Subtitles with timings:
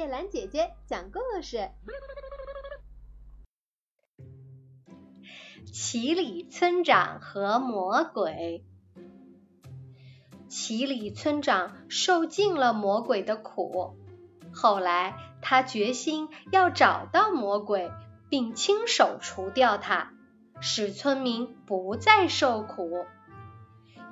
[0.00, 1.68] 叶兰姐姐讲故事：
[5.70, 8.64] 奇里村长和魔鬼。
[10.48, 13.94] 奇里村长受尽了魔鬼的苦，
[14.54, 17.90] 后来他决心要找到魔鬼，
[18.30, 20.14] 并亲手除掉它，
[20.62, 23.04] 使村民不再受苦。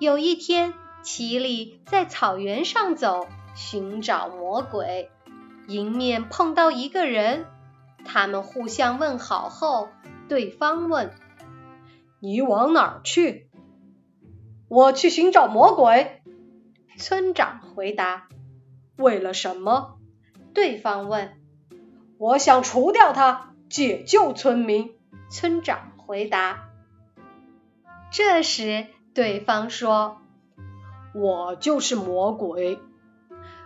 [0.00, 0.74] 有一天，
[1.04, 3.28] 奇里在草原上走。
[3.54, 5.10] 寻找魔鬼，
[5.68, 7.46] 迎面碰到一个人，
[8.04, 9.88] 他们互相问好后，
[10.28, 11.12] 对方问
[12.20, 13.50] ：“你往哪儿去
[14.68, 16.22] ？”“我去寻找魔鬼。”
[16.98, 18.28] 村长回答。
[18.96, 19.98] “为了什么？”
[20.54, 21.36] 对方问。
[22.18, 24.94] “我想除掉他，解救村民。”
[25.30, 26.68] 村长回答。
[28.12, 30.18] 这时，对方说
[31.12, 32.78] ：“我就是魔鬼。”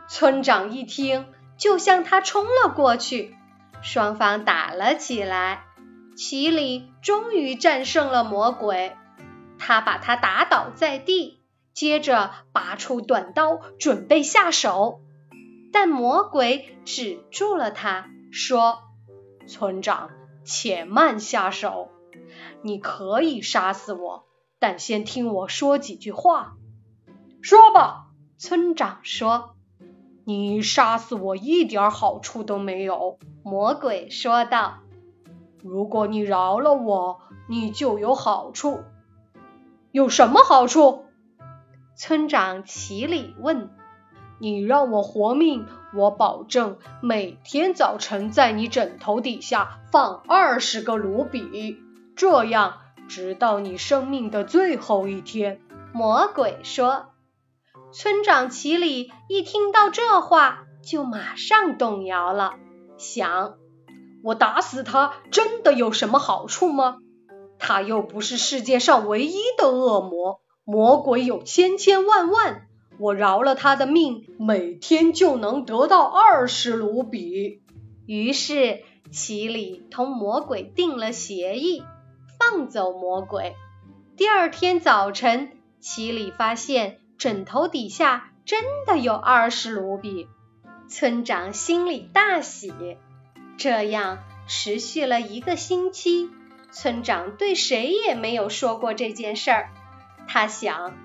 [0.08, 1.26] 村长一听，
[1.60, 3.36] 就向他冲了过去，
[3.82, 5.64] 双方打了起来。
[6.16, 8.96] 奇里终于战胜了魔鬼，
[9.58, 11.40] 他把他打倒在地，
[11.72, 15.00] 接着拔出短刀准备下手，
[15.72, 18.78] 但魔鬼止住了他，说
[19.46, 20.10] ：“村长，
[20.44, 21.90] 且慢下手。
[22.62, 24.24] 你可以杀死我，
[24.58, 26.54] 但先听我说几句话。”
[27.42, 28.06] 说吧，
[28.38, 29.56] 村长说。
[30.30, 34.78] 你杀死我一点好处都没有，魔鬼说道。
[35.60, 38.78] 如果你饶了我，你就有好处。
[39.90, 41.06] 有什么好处？
[41.96, 43.70] 村长奇里问。
[44.38, 51.76] 你让我活命，我保证每天早晨在你枕头底下放二十个卢比，
[52.14, 52.74] 这样
[53.08, 55.60] 直到你生命的最后一天。
[55.92, 57.09] 魔鬼说。
[57.92, 62.54] 村长奇里一听到这话，就马上动摇了，
[62.98, 63.56] 想：
[64.22, 66.98] 我打死他真的有什么好处吗？
[67.58, 72.68] 他又不是世界上唯一的恶魔，魔鬼有千千万万，
[72.98, 77.60] 我饶了他的命，每天就能得到二十卢比。
[78.06, 81.82] 于是奇里同魔鬼定了协议，
[82.38, 83.56] 放走魔鬼。
[84.16, 86.98] 第二天早晨，奇里发现。
[87.20, 90.26] 枕头底下真的有二十卢比，
[90.88, 92.72] 村长心里大喜。
[93.58, 96.30] 这样持续了一个星期，
[96.72, 99.68] 村长对谁也没有说过这件事儿。
[100.28, 100.96] 他想，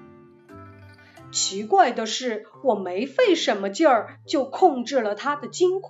[1.33, 5.89] 奇怪的是，我没费什么劲儿就控制了他的金库。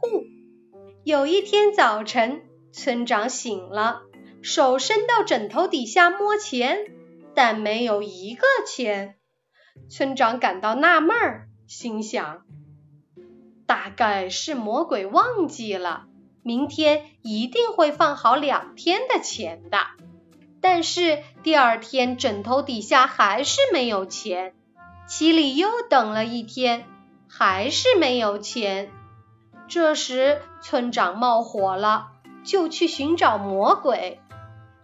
[1.04, 4.02] 有一天早晨，村长醒了，
[4.42, 6.80] 手伸到枕头底下摸钱，
[7.36, 9.18] 但没有一个钱。
[9.90, 12.44] 村长感到纳闷儿，心想：
[13.66, 16.06] 大概是魔鬼忘记了，
[16.42, 19.80] 明天一定会放好两天的钱的。
[20.62, 24.56] 但是第二天枕头底下还是没有钱，
[25.08, 26.86] 奇里又等了一天，
[27.28, 28.92] 还是没有钱。
[29.68, 32.08] 这时村长冒火了，
[32.44, 34.20] 就去寻找魔鬼，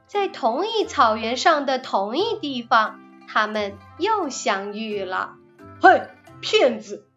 [0.06, 3.00] 在同一草原上的同一地方。
[3.28, 5.36] 他们又相遇了。
[5.80, 6.02] 嘿，
[6.42, 7.08] 骗子！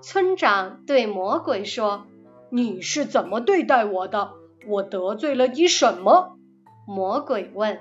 [0.00, 2.06] 村长对魔鬼说
[2.50, 4.32] ：“你是怎么对待我的？
[4.66, 6.38] 我得罪了你什么？”
[6.86, 7.80] 魔鬼问。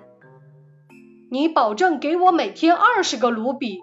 [1.32, 3.80] “你保证给我每天二十个卢比。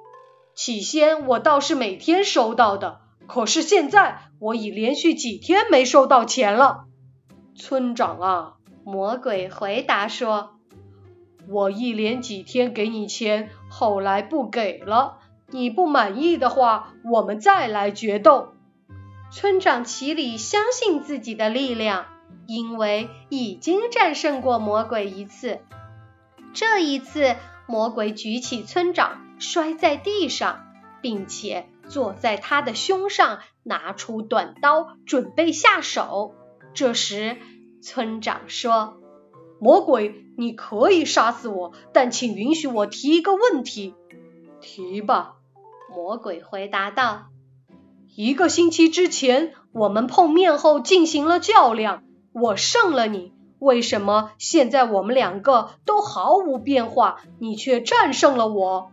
[0.54, 6.84] 起先我倒是每天收到的，可是现在我已连续几天没收到钱了。”
[7.56, 8.54] 村长啊，
[8.84, 10.57] 魔鬼回答说。
[11.48, 18.50] 我一连几天给你钱，后来不给了，你不满意的话，我们再来决斗。
[19.30, 22.06] 村长奇里相信自己的力量，
[22.46, 25.60] 因为已经战胜过魔鬼一次。
[26.52, 27.36] 这一次，
[27.66, 30.66] 魔鬼举起村长，摔在地上，
[31.00, 36.34] 并且坐在他的胸上，拿出短刀准备下手。
[36.74, 37.36] 这时，
[37.82, 38.98] 村长说。
[39.60, 43.96] 魔鬼，你可以杀死我，但请允许我提一个问题。
[44.60, 45.34] 提吧。
[45.90, 47.26] 魔鬼回答道。
[48.14, 53.32] 一个星期之前，我们碰面后进行了较量，我胜了你。
[53.58, 58.92] 为什么现在我们两个都毫无变化，你却战胜了我？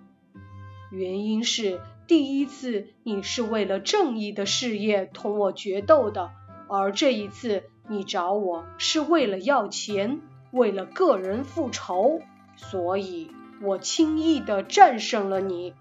[0.92, 6.32] 原因是第一次你是为了正义的事业同我决斗的，
[6.68, 10.22] 而这一次你找我是为了要钱。
[10.56, 12.22] 为了个人复仇，
[12.56, 13.30] 所以
[13.62, 15.74] 我轻易的战胜了你。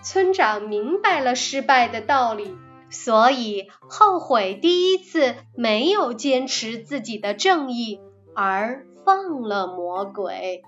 [0.00, 2.56] 村长明白了失败的道理，
[2.88, 8.00] 所以后悔第一次没有坚持自己的正义，
[8.32, 10.62] 而放了魔鬼。